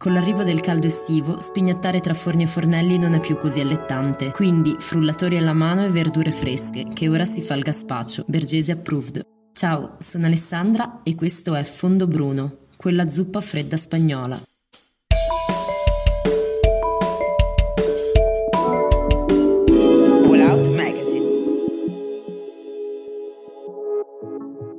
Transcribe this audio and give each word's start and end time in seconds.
Con 0.00 0.12
l'arrivo 0.12 0.44
del 0.44 0.60
caldo 0.60 0.86
estivo, 0.86 1.40
spignattare 1.40 1.98
tra 1.98 2.14
forni 2.14 2.44
e 2.44 2.46
fornelli 2.46 2.98
non 2.98 3.14
è 3.14 3.20
più 3.20 3.36
così 3.36 3.58
allettante, 3.58 4.30
quindi 4.30 4.76
frullatori 4.78 5.36
alla 5.36 5.52
mano 5.52 5.84
e 5.84 5.88
verdure 5.88 6.30
fresche, 6.30 6.86
che 6.94 7.08
ora 7.08 7.24
si 7.24 7.42
fa 7.42 7.54
il 7.54 7.64
gaspacio. 7.64 8.24
Bergese 8.28 8.70
approved. 8.70 9.20
Ciao, 9.52 9.96
sono 9.98 10.26
Alessandra 10.26 11.00
e 11.02 11.16
questo 11.16 11.56
è 11.56 11.64
Fondo 11.64 12.06
Bruno, 12.06 12.68
quella 12.76 13.08
zuppa 13.08 13.40
fredda 13.40 13.76
spagnola. 13.76 14.40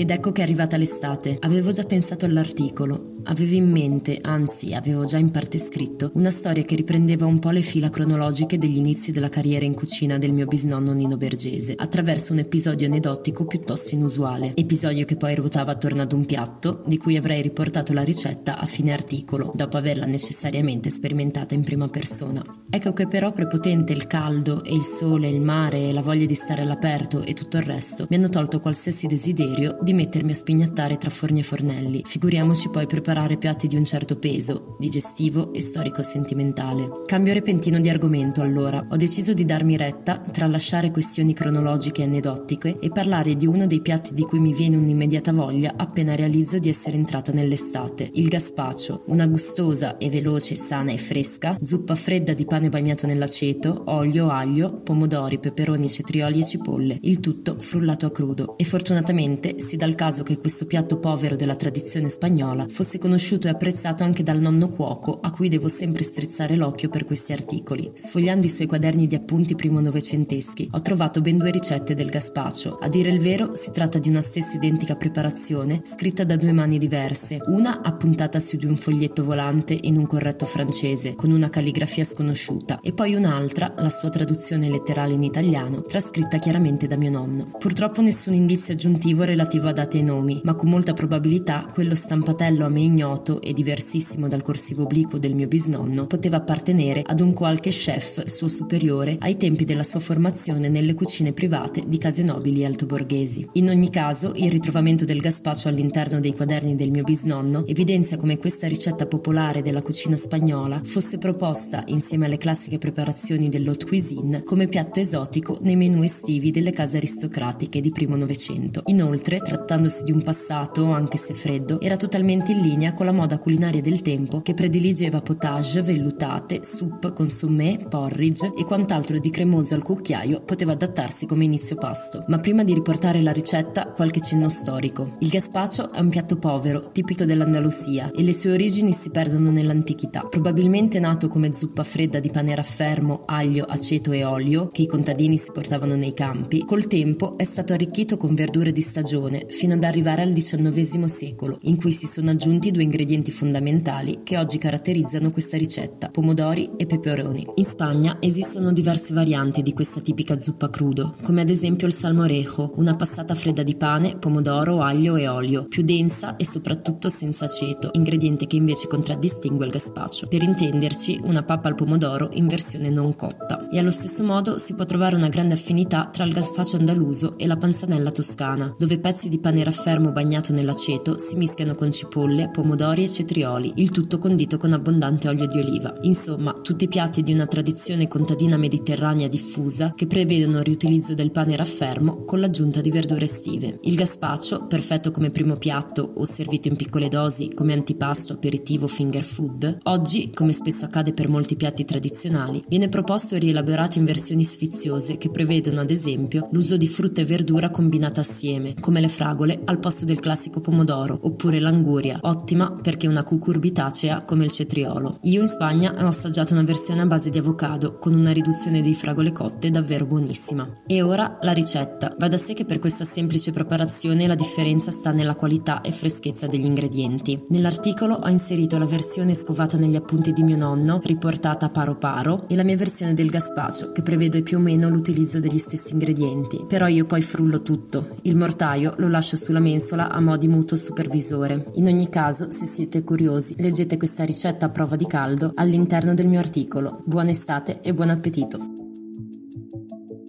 Ed 0.00 0.10
ecco 0.10 0.30
che 0.30 0.42
è 0.42 0.44
arrivata 0.44 0.76
l'estate. 0.76 1.36
Avevo 1.40 1.72
già 1.72 1.82
pensato 1.82 2.24
all'articolo. 2.24 3.10
Avevo 3.30 3.56
in 3.56 3.70
mente, 3.70 4.18
anzi 4.22 4.72
avevo 4.72 5.04
già 5.04 5.18
in 5.18 5.30
parte 5.30 5.58
scritto, 5.58 6.10
una 6.14 6.30
storia 6.30 6.62
che 6.62 6.74
riprendeva 6.76 7.26
un 7.26 7.38
po' 7.38 7.50
le 7.50 7.60
fila 7.60 7.90
cronologiche 7.90 8.56
degli 8.56 8.78
inizi 8.78 9.10
della 9.10 9.28
carriera 9.28 9.66
in 9.66 9.74
cucina 9.74 10.16
del 10.16 10.32
mio 10.32 10.46
bisnonno 10.46 10.94
Nino 10.94 11.18
Bergese, 11.18 11.74
attraverso 11.76 12.32
un 12.32 12.38
episodio 12.38 12.86
aneddotico 12.86 13.44
piuttosto 13.44 13.94
inusuale. 13.94 14.52
Episodio 14.54 15.04
che 15.04 15.16
poi 15.16 15.34
ruotava 15.34 15.72
attorno 15.72 16.00
ad 16.00 16.12
un 16.12 16.24
piatto, 16.24 16.82
di 16.86 16.96
cui 16.96 17.18
avrei 17.18 17.42
riportato 17.42 17.92
la 17.92 18.02
ricetta 18.02 18.58
a 18.58 18.64
fine 18.64 18.94
articolo, 18.94 19.52
dopo 19.54 19.76
averla 19.76 20.06
necessariamente 20.06 20.88
sperimentata 20.88 21.52
in 21.52 21.64
prima 21.64 21.86
persona. 21.86 22.42
Ecco 22.70 22.94
che 22.94 23.08
però 23.08 23.32
prepotente 23.32 23.92
il 23.92 24.06
caldo 24.06 24.64
e 24.64 24.74
il 24.74 24.84
sole, 24.84 25.28
il 25.28 25.42
mare 25.42 25.88
e 25.88 25.92
la 25.92 26.02
voglia 26.02 26.24
di 26.24 26.34
stare 26.34 26.62
all'aperto 26.62 27.22
e 27.22 27.34
tutto 27.34 27.58
il 27.58 27.62
resto 27.62 28.06
mi 28.08 28.16
hanno 28.16 28.28
tolto 28.28 28.60
qualsiasi 28.60 29.06
desiderio 29.06 29.78
di 29.80 29.92
mettermi 29.92 30.32
a 30.32 30.34
spignattare 30.34 30.96
tra 30.96 31.10
forni 31.10 31.40
e 31.40 31.42
fornelli, 31.42 32.02
figuriamoci 32.04 32.68
poi 32.68 32.86
preparare 32.86 33.16
piatti 33.38 33.66
di 33.66 33.76
un 33.76 33.84
certo 33.84 34.16
peso, 34.16 34.76
digestivo 34.78 35.52
e 35.52 35.60
storico-sentimentale. 35.60 37.04
Cambio 37.06 37.32
repentino 37.32 37.80
di 37.80 37.88
argomento 37.88 38.40
allora, 38.40 38.86
ho 38.88 38.96
deciso 38.96 39.32
di 39.32 39.44
darmi 39.44 39.76
retta, 39.76 40.18
tralasciare 40.18 40.90
questioni 40.90 41.34
cronologiche 41.34 42.02
e 42.02 42.04
aneddotiche 42.04 42.78
e 42.78 42.90
parlare 42.90 43.34
di 43.34 43.46
uno 43.46 43.66
dei 43.66 43.80
piatti 43.80 44.14
di 44.14 44.22
cui 44.22 44.38
mi 44.38 44.54
viene 44.54 44.76
un'immediata 44.76 45.32
voglia 45.32 45.74
appena 45.76 46.14
realizzo 46.14 46.58
di 46.58 46.68
essere 46.68 46.96
entrata 46.96 47.32
nell'estate, 47.32 48.08
il 48.12 48.28
gaspacio, 48.28 49.04
una 49.06 49.26
gustosa 49.26 49.96
e 49.96 50.10
veloce, 50.10 50.54
sana 50.54 50.92
e 50.92 50.98
fresca 50.98 51.56
zuppa 51.60 51.94
fredda 51.94 52.34
di 52.34 52.44
pane 52.44 52.68
bagnato 52.68 53.06
nell'aceto, 53.06 53.84
olio, 53.86 54.28
aglio, 54.28 54.72
pomodori, 54.72 55.38
peperoni, 55.38 55.88
cetrioli 55.88 56.40
e 56.40 56.44
cipolle, 56.44 56.98
il 57.00 57.20
tutto 57.20 57.56
frullato 57.58 58.06
a 58.06 58.10
crudo. 58.10 58.56
E 58.56 58.64
fortunatamente 58.64 59.58
si 59.60 59.76
dal 59.76 59.94
caso 59.94 60.22
che 60.22 60.38
questo 60.38 60.66
piatto 60.66 60.98
povero 60.98 61.36
della 61.36 61.56
tradizione 61.56 62.08
spagnola 62.08 62.66
fosse 62.68 62.98
conosciuto 63.08 63.46
e 63.46 63.50
apprezzato 63.50 64.04
anche 64.04 64.22
dal 64.22 64.38
nonno 64.38 64.68
cuoco 64.68 65.18
a 65.22 65.30
cui 65.30 65.48
devo 65.48 65.68
sempre 65.68 66.04
strizzare 66.04 66.56
l'occhio 66.56 66.90
per 66.90 67.06
questi 67.06 67.32
articoli. 67.32 67.90
Sfogliando 67.94 68.44
i 68.44 68.50
suoi 68.50 68.66
quaderni 68.66 69.06
di 69.06 69.14
appunti 69.14 69.54
primo 69.54 69.80
novecenteschi, 69.80 70.68
ho 70.72 70.82
trovato 70.82 71.22
ben 71.22 71.38
due 71.38 71.50
ricette 71.50 71.94
del 71.94 72.10
gazpacho. 72.10 72.76
A 72.76 72.88
dire 72.90 73.10
il 73.10 73.18
vero, 73.18 73.54
si 73.54 73.70
tratta 73.70 73.98
di 73.98 74.10
una 74.10 74.20
stessa 74.20 74.56
identica 74.56 74.94
preparazione, 74.94 75.80
scritta 75.84 76.24
da 76.24 76.36
due 76.36 76.52
mani 76.52 76.76
diverse, 76.76 77.38
una 77.46 77.80
appuntata 77.80 78.40
su 78.40 78.58
di 78.58 78.66
un 78.66 78.76
foglietto 78.76 79.24
volante 79.24 79.78
in 79.80 79.96
un 79.96 80.06
corretto 80.06 80.44
francese, 80.44 81.14
con 81.14 81.30
una 81.30 81.48
calligrafia 81.48 82.04
sconosciuta, 82.04 82.80
e 82.82 82.92
poi 82.92 83.14
un'altra, 83.14 83.72
la 83.78 83.88
sua 83.88 84.10
traduzione 84.10 84.68
letterale 84.68 85.14
in 85.14 85.22
italiano, 85.22 85.82
trascritta 85.82 86.36
chiaramente 86.36 86.86
da 86.86 86.98
mio 86.98 87.10
nonno. 87.10 87.48
Purtroppo 87.58 88.02
nessun 88.02 88.34
indizio 88.34 88.74
aggiuntivo 88.74 89.22
relativo 89.22 89.68
a 89.68 89.72
date 89.72 89.98
e 89.98 90.02
nomi, 90.02 90.42
ma 90.44 90.54
con 90.54 90.68
molta 90.68 90.92
probabilità 90.92 91.64
quello 91.72 91.94
stampatello 91.94 92.66
a 92.66 92.68
me 92.68 92.80
ignoto 92.88 93.40
e 93.40 93.52
diversissimo 93.52 94.26
dal 94.26 94.42
corsivo 94.42 94.82
obliquo 94.82 95.18
del 95.18 95.34
mio 95.34 95.46
bisnonno 95.46 96.06
poteva 96.06 96.38
appartenere 96.38 97.02
ad 97.04 97.20
un 97.20 97.32
qualche 97.32 97.70
chef 97.70 98.24
suo 98.24 98.48
superiore 98.48 99.16
ai 99.20 99.36
tempi 99.36 99.64
della 99.64 99.84
sua 99.84 100.00
formazione 100.00 100.68
nelle 100.68 100.94
cucine 100.94 101.32
private 101.32 101.84
di 101.86 101.98
case 101.98 102.22
nobili 102.22 102.64
altoborghesi. 102.64 103.48
In 103.52 103.68
ogni 103.68 103.90
caso, 103.90 104.32
il 104.34 104.50
ritrovamento 104.50 105.04
del 105.04 105.20
gazpacho 105.20 105.68
all'interno 105.68 106.18
dei 106.18 106.34
quaderni 106.34 106.74
del 106.74 106.90
mio 106.90 107.04
bisnonno 107.04 107.64
evidenzia 107.66 108.16
come 108.16 108.38
questa 108.38 108.66
ricetta 108.66 109.06
popolare 109.06 109.62
della 109.62 109.82
cucina 109.82 110.16
spagnola 110.16 110.80
fosse 110.82 111.18
proposta 111.18 111.84
insieme 111.86 112.26
alle 112.26 112.38
classiche 112.38 112.78
preparazioni 112.78 113.48
dell'haute 113.48 113.86
cuisine 113.86 114.42
come 114.42 114.66
piatto 114.66 114.98
esotico 114.98 115.58
nei 115.60 115.76
menù 115.76 116.02
estivi 116.02 116.50
delle 116.50 116.72
case 116.72 116.96
aristocratiche 116.96 117.80
di 117.80 117.92
primo 117.92 118.16
Novecento. 118.16 118.82
Inoltre, 118.86 119.38
tra 119.38 119.56
trattandosi 119.58 120.04
di 120.04 120.12
un 120.12 120.22
passato, 120.22 120.90
anche 120.92 121.18
se 121.18 121.34
freddo, 121.34 121.80
era 121.80 121.96
totalmente 121.96 122.52
in 122.52 122.60
linea 122.62 122.77
con 122.78 123.06
la 123.06 123.12
moda 123.12 123.38
culinaria 123.38 123.80
del 123.80 124.02
tempo 124.02 124.40
che 124.40 124.54
prediligeva 124.54 125.20
potage, 125.20 125.82
vellutate, 125.82 126.60
soup, 126.62 127.12
consommé, 127.12 127.76
porridge 127.88 128.52
e 128.56 128.64
quant'altro 128.64 129.18
di 129.18 129.30
cremoso 129.30 129.74
al 129.74 129.82
cucchiaio 129.82 130.42
poteva 130.42 130.72
adattarsi 130.72 131.26
come 131.26 131.44
inizio 131.44 131.74
pasto. 131.74 132.24
Ma 132.28 132.38
prima 132.38 132.62
di 132.62 132.74
riportare 132.74 133.20
la 133.20 133.32
ricetta, 133.32 133.90
qualche 133.90 134.20
cenno 134.20 134.48
storico. 134.48 135.16
Il 135.18 135.28
gazpacho 135.28 135.90
è 135.90 135.98
un 135.98 136.08
piatto 136.08 136.36
povero, 136.36 136.90
tipico 136.92 137.24
dell'Andalusia, 137.24 138.12
e 138.12 138.22
le 138.22 138.32
sue 138.32 138.52
origini 138.52 138.92
si 138.92 139.10
perdono 139.10 139.50
nell'antichità. 139.50 140.20
Probabilmente 140.20 141.00
nato 141.00 141.26
come 141.26 141.52
zuppa 141.52 141.82
fredda 141.82 142.20
di 142.20 142.30
pane 142.30 142.54
raffermo, 142.54 143.22
aglio, 143.26 143.64
aceto 143.64 144.12
e 144.12 144.24
olio, 144.24 144.68
che 144.68 144.82
i 144.82 144.86
contadini 144.86 145.36
si 145.36 145.50
portavano 145.52 145.96
nei 145.96 146.14
campi, 146.14 146.64
col 146.64 146.86
tempo 146.86 147.36
è 147.36 147.44
stato 147.44 147.72
arricchito 147.72 148.16
con 148.16 148.34
verdure 148.34 148.70
di 148.70 148.82
stagione, 148.82 149.46
fino 149.48 149.74
ad 149.74 149.82
arrivare 149.82 150.22
al 150.22 150.32
XIX 150.32 151.04
secolo, 151.04 151.58
in 151.62 151.76
cui 151.76 151.92
si 151.92 152.06
sono 152.06 152.30
aggiunti 152.30 152.67
due 152.70 152.82
ingredienti 152.82 153.30
fondamentali 153.30 154.20
che 154.22 154.38
oggi 154.38 154.58
caratterizzano 154.58 155.30
questa 155.30 155.56
ricetta, 155.56 156.08
pomodori 156.08 156.70
e 156.76 156.86
peperoni. 156.86 157.46
In 157.54 157.64
Spagna 157.64 158.16
esistono 158.20 158.72
diverse 158.72 159.12
varianti 159.12 159.62
di 159.62 159.72
questa 159.72 160.00
tipica 160.00 160.38
zuppa 160.38 160.68
crudo, 160.68 161.14
come 161.22 161.40
ad 161.40 161.50
esempio 161.50 161.86
il 161.86 161.92
salmorejo, 161.92 162.72
una 162.76 162.96
passata 162.96 163.34
fredda 163.34 163.62
di 163.62 163.76
pane, 163.76 164.16
pomodoro, 164.18 164.80
aglio 164.80 165.16
e 165.16 165.28
olio, 165.28 165.66
più 165.66 165.82
densa 165.82 166.36
e 166.36 166.44
soprattutto 166.44 167.08
senza 167.08 167.44
aceto, 167.44 167.90
ingrediente 167.92 168.46
che 168.46 168.56
invece 168.56 168.88
contraddistingue 168.88 169.64
il 169.64 169.72
gazpacho. 169.72 170.26
Per 170.28 170.42
intenderci, 170.42 171.20
una 171.24 171.42
pappa 171.42 171.68
al 171.68 171.74
pomodoro 171.74 172.28
in 172.32 172.46
versione 172.46 172.90
non 172.90 173.14
cotta. 173.14 173.68
E 173.70 173.78
allo 173.78 173.90
stesso 173.90 174.22
modo 174.24 174.58
si 174.58 174.74
può 174.74 174.84
trovare 174.84 175.16
una 175.16 175.28
grande 175.28 175.54
affinità 175.54 176.08
tra 176.12 176.24
il 176.24 176.32
gazpacho 176.32 176.76
andaluso 176.76 177.36
e 177.36 177.46
la 177.46 177.56
panzanella 177.56 178.10
toscana, 178.10 178.74
dove 178.78 178.98
pezzi 178.98 179.28
di 179.28 179.38
pane 179.38 179.64
raffermo 179.64 180.12
bagnato 180.12 180.52
nell'aceto 180.52 181.18
si 181.18 181.36
mischiano 181.36 181.74
con 181.74 181.92
cipolle, 181.92 182.50
pomodori 182.58 183.04
e 183.04 183.08
cetrioli, 183.08 183.74
il 183.76 183.90
tutto 183.90 184.18
condito 184.18 184.56
con 184.56 184.72
abbondante 184.72 185.28
olio 185.28 185.46
di 185.46 185.60
oliva. 185.60 185.96
Insomma, 186.00 186.52
tutti 186.54 186.88
piatti 186.88 187.22
di 187.22 187.32
una 187.32 187.46
tradizione 187.46 188.08
contadina 188.08 188.56
mediterranea 188.56 189.28
diffusa 189.28 189.92
che 189.94 190.08
prevedono 190.08 190.58
il 190.58 190.64
riutilizzo 190.64 191.14
del 191.14 191.30
pane 191.30 191.54
raffermo 191.54 192.24
con 192.24 192.40
l'aggiunta 192.40 192.80
di 192.80 192.90
verdure 192.90 193.26
estive. 193.26 193.78
Il 193.82 193.94
gazpacho, 193.94 194.66
perfetto 194.66 195.12
come 195.12 195.30
primo 195.30 195.54
piatto 195.54 196.14
o 196.16 196.24
servito 196.24 196.66
in 196.66 196.74
piccole 196.74 197.06
dosi 197.06 197.52
come 197.54 197.74
antipasto, 197.74 198.32
aperitivo, 198.32 198.88
finger 198.88 199.22
food, 199.22 199.78
oggi, 199.84 200.32
come 200.34 200.52
spesso 200.52 200.84
accade 200.84 201.12
per 201.12 201.28
molti 201.28 201.54
piatti 201.54 201.84
tradizionali, 201.84 202.64
viene 202.66 202.88
proposto 202.88 203.36
e 203.36 203.38
rielaborato 203.38 204.00
in 204.00 204.04
versioni 204.04 204.42
sfiziose 204.42 205.16
che 205.16 205.30
prevedono 205.30 205.78
ad 205.78 205.90
esempio 205.90 206.48
l'uso 206.50 206.76
di 206.76 206.88
frutta 206.88 207.20
e 207.20 207.24
verdura 207.24 207.70
combinata 207.70 208.22
assieme, 208.22 208.74
come 208.80 209.00
le 209.00 209.08
fragole 209.08 209.60
al 209.64 209.78
posto 209.78 210.04
del 210.04 210.18
classico 210.18 210.58
pomodoro, 210.58 211.16
oppure 211.22 211.60
l'anguria, 211.60 212.18
ottima 212.48 212.72
perché 212.80 213.06
una 213.06 213.24
cucurbitacea 213.24 214.22
come 214.22 214.44
il 214.44 214.50
cetriolo. 214.50 215.18
Io 215.22 215.42
in 215.42 215.48
Spagna 215.48 215.94
ho 215.98 216.06
assaggiato 216.06 216.54
una 216.54 216.62
versione 216.62 217.02
a 217.02 217.06
base 217.06 217.28
di 217.28 217.36
avocado 217.36 217.98
con 217.98 218.14
una 218.14 218.32
riduzione 218.32 218.80
di 218.80 218.94
fragole 218.94 219.32
cotte 219.32 219.70
davvero 219.70 220.06
buonissima. 220.06 220.82
E 220.86 221.02
ora 221.02 221.36
la 221.42 221.52
ricetta. 221.52 222.14
Va 222.18 222.28
da 222.28 222.38
sé 222.38 222.54
che 222.54 222.64
per 222.64 222.78
questa 222.78 223.04
semplice 223.04 223.52
preparazione 223.52 224.26
la 224.26 224.34
differenza 224.34 224.90
sta 224.90 225.10
nella 225.10 225.34
qualità 225.34 225.82
e 225.82 225.92
freschezza 225.92 226.46
degli 226.46 226.64
ingredienti. 226.64 227.44
Nell'articolo 227.50 228.14
ho 228.14 228.28
inserito 228.28 228.78
la 228.78 228.86
versione 228.86 229.34
scovata 229.34 229.76
negli 229.76 229.96
appunti 229.96 230.32
di 230.32 230.42
mio 230.42 230.56
nonno, 230.56 231.00
riportata 231.02 231.68
paro 231.68 231.96
paro, 231.96 232.44
e 232.48 232.56
la 232.56 232.64
mia 232.64 232.76
versione 232.76 233.12
del 233.12 233.28
gazpacho, 233.28 233.92
che 233.92 234.02
prevede 234.02 234.42
più 234.42 234.56
o 234.56 234.60
meno 234.60 234.88
l'utilizzo 234.88 235.38
degli 235.38 235.58
stessi 235.58 235.92
ingredienti. 235.92 236.64
Però 236.66 236.86
io 236.86 237.04
poi 237.04 237.20
frullo 237.20 237.60
tutto. 237.60 238.16
Il 238.22 238.36
mortaio 238.36 238.94
lo 238.96 239.08
lascio 239.08 239.36
sulla 239.36 239.60
mensola 239.60 240.08
a 240.08 240.20
mo' 240.20 240.36
di 240.36 240.48
mutuo 240.48 240.76
supervisore. 240.76 241.70
In 241.74 241.86
ogni 241.86 242.08
caso, 242.08 242.37
se 242.50 242.66
siete 242.66 243.02
curiosi, 243.02 243.54
leggete 243.58 243.96
questa 243.96 244.24
ricetta 244.24 244.66
a 244.66 244.70
prova 244.70 244.96
di 244.96 245.06
caldo 245.06 245.52
all'interno 245.54 246.14
del 246.14 246.28
mio 246.28 246.38
articolo. 246.38 247.02
Buona 247.04 247.30
estate 247.30 247.80
e 247.80 247.92
buon 247.92 248.10
appetito! 248.10 248.58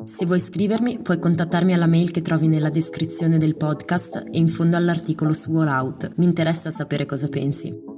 Se 0.06 0.26
vuoi 0.26 0.40
scrivermi, 0.40 1.02
puoi 1.02 1.20
contattarmi 1.20 1.74
alla 1.74 1.86
mail 1.86 2.10
che 2.10 2.22
trovi 2.22 2.48
nella 2.48 2.70
descrizione 2.70 3.38
del 3.38 3.56
podcast 3.56 4.24
e 4.32 4.40
in 4.40 4.48
fondo 4.48 4.76
all'articolo 4.76 5.34
su 5.34 5.56
All 5.56 5.68
Out. 5.68 6.14
Mi 6.16 6.26
interessa 6.26 6.72
sapere 6.72 7.06
cosa 7.06 7.28
pensi. 7.28 7.89